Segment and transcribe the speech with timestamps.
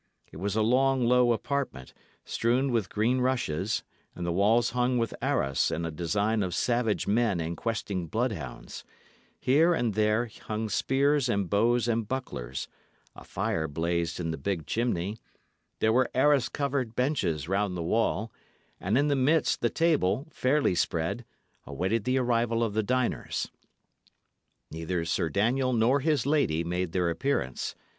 [0.31, 1.93] It was a long, low apartment,
[2.25, 3.83] strewn with green rushes,
[4.15, 8.83] and the walls hung with arras in a design of savage men and questing bloodhounds;
[9.39, 12.67] here and there hung spears and bows and bucklers;
[13.15, 15.17] a fire blazed in the big chimney;
[15.77, 18.31] there were arras covered benches round the wall,
[18.79, 21.25] and in the midst the table, fairly spread,
[21.67, 23.51] awaited the arrival of the diners.
[24.71, 27.75] Neither Sir Daniel nor his lady made their appearance.